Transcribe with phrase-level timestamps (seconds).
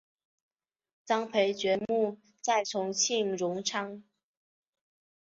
[1.05, 4.01] 张培爵墓在重庆荣昌。